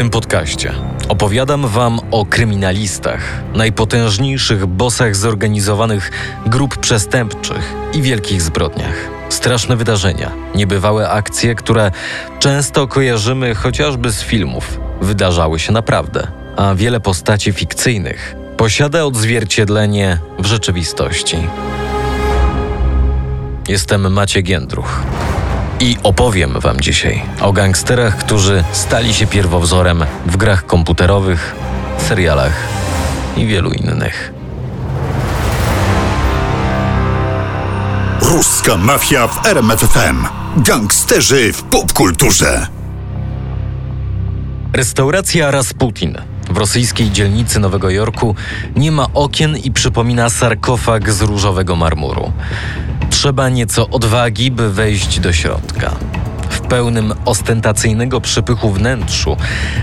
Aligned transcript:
tym 0.00 0.10
podcaście 0.10 0.72
opowiadam 1.08 1.68
Wam 1.68 2.00
o 2.10 2.26
kryminalistach, 2.26 3.20
najpotężniejszych 3.54 4.66
bosach 4.66 5.16
zorganizowanych 5.16 6.10
grup 6.46 6.76
przestępczych 6.76 7.74
i 7.94 8.02
wielkich 8.02 8.42
zbrodniach. 8.42 8.94
Straszne 9.28 9.76
wydarzenia, 9.76 10.30
niebywałe 10.54 11.10
akcje, 11.10 11.54
które 11.54 11.90
często 12.38 12.88
kojarzymy 12.88 13.54
chociażby 13.54 14.12
z 14.12 14.22
filmów, 14.22 14.80
wydarzały 15.00 15.58
się 15.58 15.72
naprawdę, 15.72 16.26
a 16.56 16.74
wiele 16.74 17.00
postaci 17.00 17.52
fikcyjnych 17.52 18.36
posiada 18.56 19.04
odzwierciedlenie 19.04 20.18
w 20.38 20.46
rzeczywistości. 20.46 21.36
Jestem 23.68 24.12
Maciek 24.12 24.48
Jędruch. 24.48 25.02
I 25.80 25.96
opowiem 26.02 26.60
Wam 26.60 26.80
dzisiaj 26.80 27.22
o 27.40 27.52
gangsterach, 27.52 28.16
którzy 28.16 28.64
stali 28.72 29.14
się 29.14 29.26
pierwowzorem 29.26 30.04
w 30.26 30.36
grach 30.36 30.66
komputerowych, 30.66 31.54
serialach 32.08 32.52
i 33.36 33.46
wielu 33.46 33.70
innych. 33.70 34.32
Ruska 38.20 38.76
mafia 38.76 39.26
w 39.26 39.46
RMFFM. 39.46 40.26
Gangsterzy 40.56 41.52
w 41.52 41.62
popkulturze. 41.62 42.66
Restauracja 44.72 45.50
Rasputin 45.50 46.18
w 46.50 46.56
rosyjskiej 46.56 47.10
dzielnicy 47.10 47.60
Nowego 47.60 47.90
Jorku 47.90 48.34
nie 48.76 48.92
ma 48.92 49.06
okien 49.14 49.56
i 49.56 49.70
przypomina 49.70 50.30
sarkofag 50.30 51.10
z 51.10 51.22
różowego 51.22 51.76
marmuru. 51.76 52.32
Trzeba 53.20 53.48
nieco 53.48 53.88
odwagi, 53.88 54.50
by 54.50 54.70
wejść 54.70 55.20
do 55.20 55.32
środka. 55.32 55.96
W 56.50 56.60
pełnym 56.60 57.12
ostentacyjnego 57.24 58.20
przypychu 58.20 58.70
wnętrzu 58.70 59.36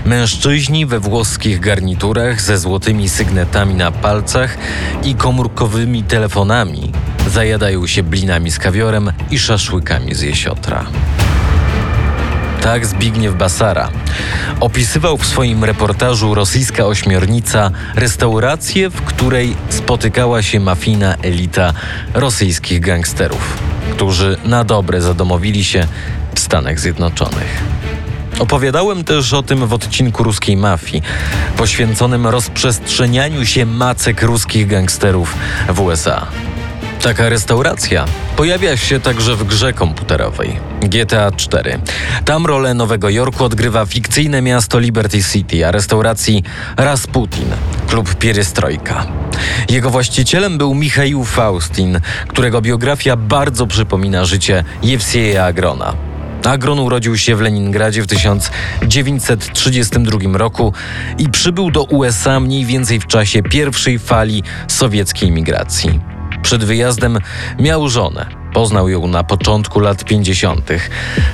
mężczyźni 0.04 0.86
we 0.86 1.00
włoskich 1.00 1.60
garniturach 1.60 2.40
ze 2.40 2.58
złotymi 2.58 3.08
sygnetami 3.08 3.74
na 3.74 3.90
palcach 3.90 4.58
i 5.04 5.14
komórkowymi 5.14 6.02
telefonami 6.02 6.92
zajadają 7.30 7.86
się 7.86 8.02
blinami 8.02 8.50
z 8.50 8.58
kawiorem 8.58 9.12
i 9.30 9.38
szaszłykami 9.38 10.14
z 10.14 10.20
jesiotra. 10.20 10.86
Tak 12.62 12.86
Zbigniew 12.86 13.34
Basara 13.34 13.90
opisywał 14.60 15.18
w 15.18 15.26
swoim 15.26 15.64
reportażu 15.64 16.34
rosyjska 16.34 16.86
ośmiornica 16.86 17.70
restaurację, 17.94 18.90
w 18.90 19.02
której 19.02 19.56
spotykała 19.68 20.42
się 20.42 20.60
mafijna 20.60 21.14
elita 21.22 21.72
rosyjskich 22.14 22.80
gangsterów, 22.80 23.58
którzy 23.92 24.36
na 24.44 24.64
dobre 24.64 25.00
zadomowili 25.00 25.64
się 25.64 25.86
w 26.34 26.40
Stanach 26.40 26.80
Zjednoczonych. 26.80 27.62
Opowiadałem 28.38 29.04
też 29.04 29.32
o 29.32 29.42
tym 29.42 29.66
w 29.66 29.72
odcinku 29.72 30.22
ruskiej 30.22 30.56
mafii, 30.56 31.02
poświęconym 31.56 32.26
rozprzestrzenianiu 32.26 33.46
się 33.46 33.66
macek 33.66 34.22
ruskich 34.22 34.66
gangsterów 34.66 35.34
w 35.68 35.80
USA. 35.80 36.26
Taka 37.02 37.28
restauracja 37.28 38.04
pojawia 38.36 38.76
się 38.76 39.00
także 39.00 39.36
w 39.36 39.44
grze 39.44 39.72
komputerowej 39.72 40.60
GTA 40.80 41.30
4. 41.30 41.78
Tam 42.24 42.46
rolę 42.46 42.74
Nowego 42.74 43.10
Jorku 43.10 43.44
odgrywa 43.44 43.86
fikcyjne 43.86 44.42
miasto 44.42 44.78
Liberty 44.78 45.22
City, 45.22 45.66
a 45.66 45.70
restauracji 45.70 46.42
Rasputin, 46.76 47.46
klub 47.88 48.14
Pierestrojka. 48.14 49.06
Jego 49.70 49.90
właścicielem 49.90 50.58
był 50.58 50.74
Michał 50.74 51.24
Faustin, 51.24 52.00
którego 52.28 52.60
biografia 52.60 53.16
bardzo 53.16 53.66
przypomina 53.66 54.24
życie 54.24 54.64
Jewsieja 54.82 55.44
Agrona. 55.44 55.94
Agron 56.44 56.78
urodził 56.78 57.16
się 57.16 57.36
w 57.36 57.40
Leningradzie 57.40 58.02
w 58.02 58.06
1932 58.06 60.38
roku 60.38 60.72
i 61.18 61.28
przybył 61.28 61.70
do 61.70 61.82
USA 61.82 62.40
mniej 62.40 62.64
więcej 62.64 63.00
w 63.00 63.06
czasie 63.06 63.42
pierwszej 63.42 63.98
fali 63.98 64.42
sowieckiej 64.68 65.30
migracji. 65.30 66.17
Przed 66.42 66.64
wyjazdem 66.64 67.18
miał 67.58 67.88
żonę. 67.88 68.26
Poznał 68.54 68.88
ją 68.88 69.06
na 69.06 69.24
początku 69.24 69.80
lat 69.80 70.04
50. 70.04 70.70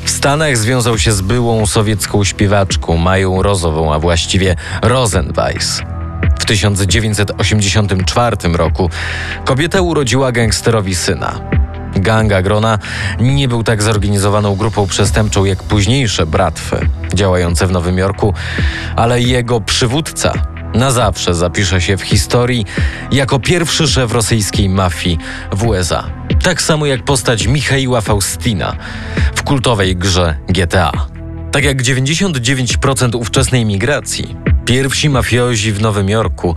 W 0.04 0.10
Stanach 0.10 0.56
związał 0.56 0.98
się 0.98 1.12
z 1.12 1.20
byłą 1.20 1.66
sowiecką 1.66 2.24
śpiewaczką 2.24 2.96
Mają 2.96 3.42
Rozową, 3.42 3.94
a 3.94 3.98
właściwie 3.98 4.56
Rosenweiss. 4.82 5.82
W 6.38 6.44
1984 6.44 8.36
roku 8.52 8.90
kobieta 9.44 9.80
urodziła 9.80 10.32
gangsterowi 10.32 10.94
syna. 10.94 11.40
Gang 11.96 12.32
Agrona 12.32 12.78
nie 13.20 13.48
był 13.48 13.62
tak 13.62 13.82
zorganizowaną 13.82 14.56
grupą 14.56 14.86
przestępczą 14.86 15.44
jak 15.44 15.62
późniejsze 15.62 16.26
bratwy 16.26 16.88
działające 17.14 17.66
w 17.66 17.72
Nowym 17.72 17.98
Jorku, 17.98 18.34
ale 18.96 19.20
jego 19.20 19.60
przywódca 19.60 20.53
na 20.74 20.90
zawsze 20.90 21.34
zapisze 21.34 21.80
się 21.80 21.96
w 21.96 22.02
historii 22.02 22.64
jako 23.12 23.40
pierwszy 23.40 23.88
szef 23.88 24.12
rosyjskiej 24.12 24.68
mafii 24.68 25.18
w 25.52 25.66
USA. 25.66 26.10
Tak 26.42 26.62
samo 26.62 26.86
jak 26.86 27.04
postać 27.04 27.46
Michaiła 27.46 28.00
Faustina 28.00 28.76
w 29.34 29.42
kultowej 29.42 29.96
grze 29.96 30.36
GTA. 30.48 30.92
Tak 31.52 31.64
jak 31.64 31.82
99% 31.82 33.16
ówczesnej 33.16 33.64
migracji, 33.64 34.36
pierwsi 34.64 35.08
mafiozi 35.08 35.72
w 35.72 35.80
Nowym 35.80 36.08
Jorku 36.08 36.54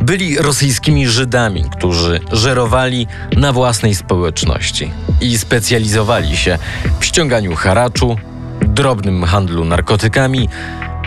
byli 0.00 0.38
rosyjskimi 0.38 1.08
Żydami, 1.08 1.64
którzy 1.78 2.20
żerowali 2.32 3.06
na 3.36 3.52
własnej 3.52 3.94
społeczności 3.94 4.90
i 5.20 5.38
specjalizowali 5.38 6.36
się 6.36 6.58
w 7.00 7.04
ściąganiu 7.04 7.54
haraczu, 7.54 8.16
drobnym 8.60 9.24
handlu 9.24 9.64
narkotykami 9.64 10.48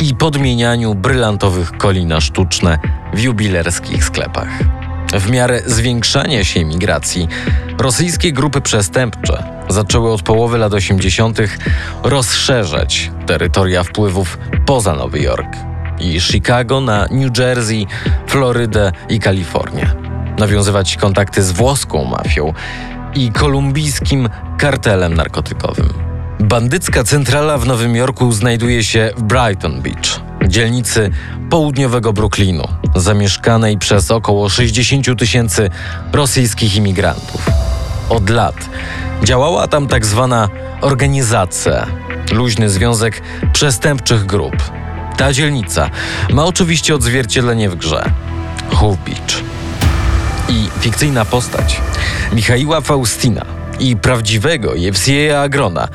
i 0.01 0.15
podmienianiu 0.15 0.95
brylantowych 0.95 1.71
koli 1.71 2.05
na 2.05 2.21
sztuczne 2.21 2.79
w 3.13 3.19
jubilerskich 3.19 4.03
sklepach. 4.03 4.49
W 5.13 5.29
miarę 5.29 5.61
zwiększania 5.65 6.43
się 6.43 6.65
migracji, 6.65 7.27
rosyjskie 7.79 8.31
grupy 8.31 8.61
przestępcze 8.61 9.43
zaczęły 9.69 10.11
od 10.11 10.21
połowy 10.21 10.57
lat 10.57 10.73
80. 10.73 11.39
rozszerzać 12.03 13.11
terytoria 13.25 13.83
wpływów 13.83 14.37
poza 14.65 14.93
Nowy 14.95 15.19
Jork 15.19 15.55
i 15.99 16.19
Chicago 16.19 16.81
na 16.81 17.07
New 17.11 17.37
Jersey, 17.37 17.87
Florydę 18.27 18.91
i 19.09 19.19
Kalifornię. 19.19 19.91
Nawiązywać 20.39 20.97
kontakty 20.97 21.43
z 21.43 21.51
włoską 21.51 22.05
mafią 22.05 22.53
i 23.15 23.31
kolumbijskim 23.31 24.29
kartelem 24.57 25.13
narkotykowym. 25.13 26.06
Bandycka 26.39 27.03
centrala 27.03 27.57
w 27.57 27.65
Nowym 27.65 27.95
Jorku 27.95 28.31
znajduje 28.31 28.83
się 28.83 29.11
w 29.17 29.21
Brighton 29.23 29.81
Beach, 29.81 30.21
dzielnicy 30.47 31.11
południowego 31.49 32.13
Brooklynu, 32.13 32.67
zamieszkanej 32.95 33.77
przez 33.77 34.11
około 34.11 34.49
60 34.49 35.19
tysięcy 35.19 35.69
rosyjskich 36.13 36.75
imigrantów. 36.75 37.49
Od 38.09 38.29
lat 38.29 38.69
działała 39.23 39.67
tam 39.67 39.87
tak 39.87 40.05
zwana 40.05 40.49
organizacja, 40.81 41.87
luźny 42.31 42.69
związek 42.69 43.21
przestępczych 43.53 44.25
grup. 44.25 44.55
Ta 45.17 45.33
dzielnica 45.33 45.89
ma 46.33 46.45
oczywiście 46.45 46.95
odzwierciedlenie 46.95 47.69
w 47.69 47.75
grze 47.75 48.11
Hove 48.73 48.97
Beach. 49.05 49.43
I 50.49 50.69
fikcyjna 50.79 51.25
postać 51.25 51.81
Michaiła 52.33 52.81
Faustina– 52.81 53.45
i 53.79 53.95
prawdziwego 53.95 54.75
Jewsieja 54.75 55.41
Agrona 55.41 55.87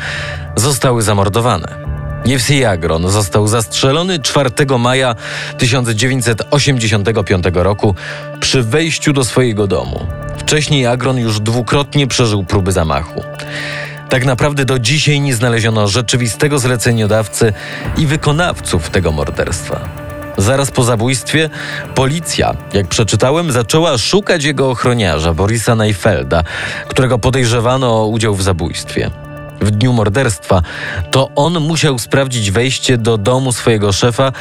zostały 0.57 1.03
zamordowane. 1.03 1.83
Jewsiej 2.25 2.65
Agron 2.65 3.11
został 3.11 3.49
zastrzelony 3.49 4.19
4 4.19 4.51
maja 4.79 5.15
1985 5.59 7.45
roku 7.55 7.95
przy 8.41 8.63
wejściu 8.63 9.13
do 9.13 9.25
swojego 9.25 9.67
domu. 9.67 10.07
Wcześniej 10.39 10.87
Agron 10.87 11.19
już 11.19 11.41
dwukrotnie 11.41 12.07
przeżył 12.07 12.45
próby 12.45 12.73
zamachu. 12.73 13.23
Tak 14.09 14.25
naprawdę 14.25 14.65
do 14.65 14.79
dzisiaj 14.79 15.21
nie 15.21 15.35
znaleziono 15.35 15.89
rzeczywistego 15.89 16.59
zleceniodawcy 16.59 17.53
i 17.99 18.07
wykonawców 18.07 18.91
tego 18.91 19.13
morderstwa. 19.13 20.02
Zaraz 20.37 20.71
po 20.71 20.85
zabójstwie 20.85 21.51
policja, 21.95 22.55
jak 22.73 22.87
przeczytałem, 22.87 23.53
zaczęła 23.53 23.99
szukać 23.99 24.45
jego 24.45 24.71
ochroniarza, 24.71 25.35
Borisa 25.35 25.75
Neifelda, 25.75 26.45
którego 26.89 27.19
podejrzewano 27.19 28.03
o 28.03 28.07
udział 28.07 28.35
w 28.35 28.43
zabójstwie. 28.43 29.11
W 29.61 29.71
dniu 29.71 29.93
morderstwa 29.93 30.63
to 31.11 31.31
on 31.37 31.61
musiał 31.61 31.99
sprawdzić 31.99 32.51
wejście 32.51 32.99
do 32.99 33.19
domu 33.19 33.53
swojego 33.53 33.93
szefa 33.93 34.33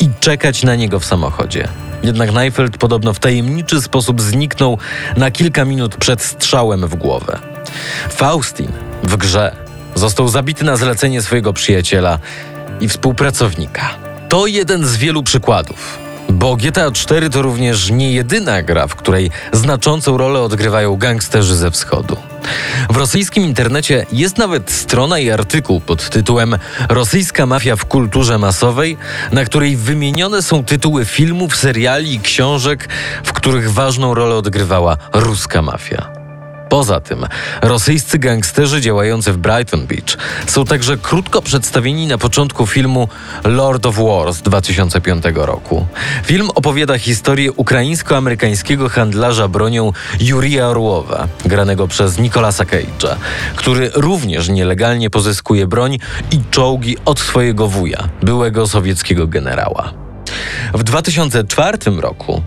i 0.00 0.10
czekać 0.20 0.62
na 0.62 0.74
niego 0.74 1.00
w 1.00 1.04
samochodzie. 1.04 1.68
Jednak 2.02 2.32
Neifeld 2.32 2.78
podobno 2.78 3.14
w 3.14 3.18
tajemniczy 3.18 3.82
sposób 3.82 4.20
zniknął 4.20 4.78
na 5.16 5.30
kilka 5.30 5.64
minut 5.64 5.96
przed 5.96 6.22
strzałem 6.22 6.86
w 6.86 6.94
głowę. 6.94 7.38
Faustin 8.10 8.72
w 9.02 9.16
grze 9.16 9.56
został 9.94 10.28
zabity 10.28 10.64
na 10.64 10.76
zlecenie 10.76 11.22
swojego 11.22 11.52
przyjaciela 11.52 12.18
i 12.80 12.88
współpracownika. 12.88 14.09
To 14.30 14.46
jeden 14.46 14.86
z 14.86 14.96
wielu 14.96 15.22
przykładów. 15.22 15.98
Bo 16.28 16.56
GTA 16.56 16.90
4 16.90 17.30
to 17.30 17.42
również 17.42 17.90
nie 17.90 18.12
jedyna 18.12 18.62
gra, 18.62 18.86
w 18.86 18.94
której 18.94 19.30
znaczącą 19.52 20.16
rolę 20.16 20.40
odgrywają 20.40 20.96
gangsterzy 20.96 21.56
ze 21.56 21.70
wschodu. 21.70 22.16
W 22.90 22.96
rosyjskim 22.96 23.44
internecie 23.44 24.06
jest 24.12 24.38
nawet 24.38 24.70
strona 24.70 25.18
i 25.18 25.30
artykuł 25.30 25.80
pod 25.80 26.10
tytułem 26.10 26.58
Rosyjska 26.88 27.46
mafia 27.46 27.76
w 27.76 27.84
kulturze 27.84 28.38
masowej, 28.38 28.96
na 29.32 29.44
której 29.44 29.76
wymienione 29.76 30.42
są 30.42 30.64
tytuły 30.64 31.04
filmów, 31.04 31.56
seriali 31.56 32.14
i 32.14 32.20
książek, 32.20 32.88
w 33.24 33.32
których 33.32 33.72
ważną 33.72 34.14
rolę 34.14 34.34
odgrywała 34.34 34.96
ruska 35.12 35.62
mafia. 35.62 36.19
Poza 36.70 37.00
tym, 37.00 37.26
rosyjscy 37.62 38.18
gangsterzy 38.18 38.80
działający 38.80 39.32
w 39.32 39.36
Brighton 39.36 39.86
Beach 39.86 40.16
są 40.46 40.64
także 40.64 40.96
krótko 40.96 41.42
przedstawieni 41.42 42.06
na 42.06 42.18
początku 42.18 42.66
filmu 42.66 43.08
Lord 43.44 43.86
of 43.86 43.96
War 43.96 44.32
z 44.32 44.42
2005 44.42 45.24
roku. 45.34 45.86
Film 46.24 46.50
opowiada 46.54 46.98
historię 46.98 47.52
ukraińsko-amerykańskiego 47.52 48.88
handlarza 48.88 49.48
bronią 49.48 49.92
Jurija 50.20 50.68
Orłowa, 50.68 51.28
granego 51.44 51.88
przez 51.88 52.18
Nicolasa 52.18 52.64
Cage'a, 52.64 53.16
który 53.56 53.90
również 53.94 54.48
nielegalnie 54.48 55.10
pozyskuje 55.10 55.66
broń 55.66 55.98
i 56.30 56.40
czołgi 56.50 56.96
od 57.04 57.20
swojego 57.20 57.68
wuja, 57.68 58.08
byłego 58.22 58.66
sowieckiego 58.66 59.26
generała. 59.26 59.92
W 60.74 60.82
2004 60.82 61.78
roku 62.00 62.42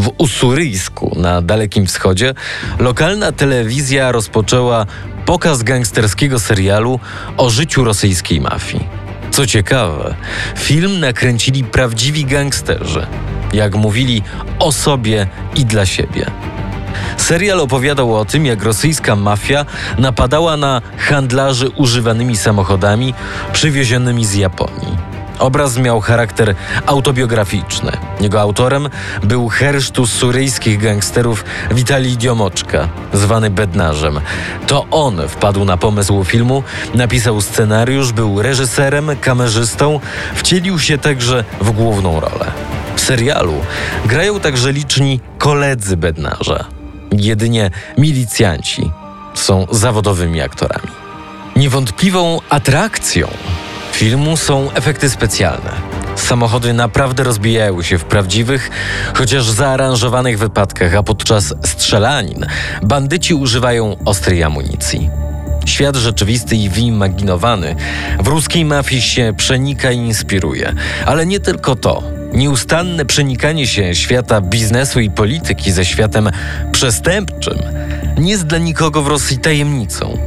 w 0.00 0.10
Usuryjsku 0.18 1.16
na 1.16 1.42
Dalekim 1.42 1.86
Wschodzie 1.86 2.34
lokalna 2.78 3.32
telewizja 3.32 4.12
rozpoczęła 4.12 4.86
pokaz 5.26 5.62
gangsterskiego 5.62 6.38
serialu 6.38 7.00
o 7.36 7.50
życiu 7.50 7.84
rosyjskiej 7.84 8.40
mafii. 8.40 8.88
Co 9.30 9.46
ciekawe, 9.46 10.14
film 10.58 11.00
nakręcili 11.00 11.64
prawdziwi 11.64 12.24
gangsterzy, 12.24 13.06
jak 13.52 13.74
mówili 13.74 14.22
o 14.58 14.72
sobie 14.72 15.26
i 15.56 15.64
dla 15.64 15.86
siebie. 15.86 16.26
Serial 17.16 17.60
opowiadał 17.60 18.16
o 18.16 18.24
tym, 18.24 18.46
jak 18.46 18.62
rosyjska 18.62 19.16
mafia 19.16 19.66
napadała 19.98 20.56
na 20.56 20.82
handlarzy 20.98 21.68
używanymi 21.68 22.36
samochodami 22.36 23.14
przywiezionymi 23.52 24.24
z 24.24 24.34
Japonii. 24.34 25.09
Obraz 25.40 25.78
miał 25.78 26.00
charakter 26.00 26.54
autobiograficzny. 26.86 27.92
Jego 28.20 28.40
autorem 28.40 28.88
był 29.22 29.48
hersztu 29.48 30.06
suryjskich 30.06 30.78
gangsterów 30.82 31.44
Witalij 31.70 32.16
Diomoczka, 32.16 32.88
zwany 33.12 33.50
Bednarzem. 33.50 34.20
To 34.66 34.86
on 34.90 35.28
wpadł 35.28 35.64
na 35.64 35.76
pomysł 35.76 36.24
filmu, 36.24 36.62
napisał 36.94 37.40
scenariusz, 37.40 38.12
był 38.12 38.42
reżyserem, 38.42 39.10
kamerzystą, 39.20 40.00
wcielił 40.34 40.78
się 40.78 40.98
także 40.98 41.44
w 41.60 41.70
główną 41.70 42.20
rolę. 42.20 42.46
W 42.96 43.00
serialu 43.00 43.54
grają 44.06 44.40
także 44.40 44.72
liczni 44.72 45.20
koledzy 45.38 45.96
Bednarza. 45.96 46.64
Jedynie 47.12 47.70
milicjanci 47.98 48.90
są 49.34 49.66
zawodowymi 49.70 50.40
aktorami. 50.40 50.90
Niewątpliwą 51.56 52.40
atrakcją 52.50 53.28
filmu 54.00 54.36
są 54.36 54.72
efekty 54.72 55.10
specjalne. 55.10 55.70
Samochody 56.16 56.72
naprawdę 56.72 57.22
rozbijają 57.22 57.82
się 57.82 57.98
w 57.98 58.04
prawdziwych, 58.04 58.70
chociaż 59.14 59.50
zaaranżowanych 59.50 60.38
wypadkach, 60.38 60.94
a 60.94 61.02
podczas 61.02 61.54
strzelanin 61.64 62.46
bandyci 62.82 63.34
używają 63.34 63.96
ostrej 64.04 64.42
amunicji. 64.42 65.10
Świat 65.66 65.96
rzeczywisty 65.96 66.56
i 66.56 66.68
wyimaginowany 66.68 67.76
w 68.22 68.26
ruskiej 68.26 68.64
mafii 68.64 69.02
się 69.02 69.32
przenika 69.36 69.90
i 69.90 69.96
inspiruje. 69.96 70.72
Ale 71.06 71.26
nie 71.26 71.40
tylko 71.40 71.76
to. 71.76 72.02
Nieustanne 72.32 73.04
przenikanie 73.04 73.66
się 73.66 73.94
świata 73.94 74.40
biznesu 74.40 75.00
i 75.00 75.10
polityki 75.10 75.72
ze 75.72 75.84
światem 75.84 76.30
przestępczym 76.72 77.58
nie 78.18 78.30
jest 78.30 78.46
dla 78.46 78.58
nikogo 78.58 79.02
w 79.02 79.06
Rosji 79.06 79.38
tajemnicą 79.38 80.18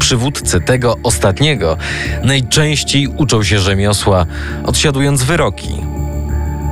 przywódcy 0.00 0.60
tego 0.60 0.96
ostatniego 1.02 1.76
najczęściej 2.22 3.08
uczą 3.08 3.42
się 3.42 3.58
rzemiosła, 3.58 4.26
odsiadując 4.64 5.22
wyroki. 5.22 5.68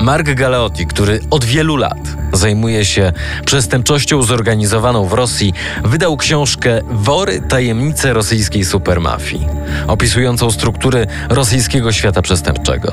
Mark 0.00 0.34
Galeotti, 0.34 0.86
który 0.86 1.20
od 1.30 1.44
wielu 1.44 1.76
lat 1.76 1.98
zajmuje 2.32 2.84
się 2.84 3.12
przestępczością 3.44 4.22
zorganizowaną 4.22 5.06
w 5.06 5.12
Rosji, 5.12 5.54
wydał 5.84 6.16
książkę 6.16 6.80
Wory 6.90 7.40
tajemnice 7.40 8.12
rosyjskiej 8.12 8.64
supermafii, 8.64 9.46
opisującą 9.86 10.50
struktury 10.50 11.06
rosyjskiego 11.28 11.92
świata 11.92 12.22
przestępczego. 12.22 12.92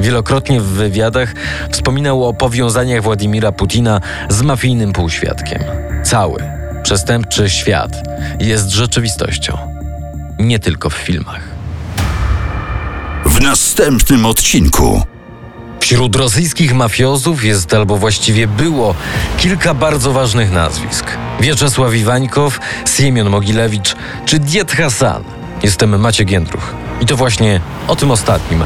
Wielokrotnie 0.00 0.60
w 0.60 0.64
wywiadach 0.64 1.34
wspominał 1.70 2.24
o 2.24 2.34
powiązaniach 2.34 3.02
Władimira 3.02 3.52
Putina 3.52 4.00
z 4.28 4.42
mafijnym 4.42 4.92
półświadkiem. 4.92 5.62
Cały 6.04 6.42
przestępczy 6.82 7.50
świat 7.50 8.02
jest 8.40 8.70
rzeczywistością 8.70 9.71
nie 10.48 10.58
tylko 10.58 10.90
w 10.90 10.94
filmach. 10.94 11.40
W 13.24 13.40
następnym 13.40 14.26
odcinku. 14.26 15.02
Wśród 15.80 16.16
rosyjskich 16.16 16.74
mafiozów 16.74 17.44
jest 17.44 17.74
albo 17.74 17.96
właściwie 17.96 18.46
było 18.46 18.94
kilka 19.38 19.74
bardzo 19.74 20.12
ważnych 20.12 20.52
nazwisk. 20.52 21.06
Wieczesław 21.40 21.94
Iwańkow, 21.94 22.60
Siemion 22.96 23.30
Mogilewicz 23.30 23.96
czy 24.26 24.38
Diet 24.38 24.72
Hasan. 24.72 25.24
Jestem 25.62 26.00
Maciek 26.00 26.30
Jędruch. 26.30 26.74
I 27.00 27.06
to 27.06 27.16
właśnie 27.16 27.60
o 27.88 27.96
tym 27.96 28.10
ostatnim 28.10 28.64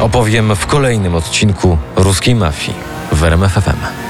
opowiem 0.00 0.56
w 0.56 0.66
kolejnym 0.66 1.14
odcinku 1.14 1.78
Ruskiej 1.96 2.34
Mafii 2.34 2.74
w 3.12 3.24
RMFFM. 3.24 4.09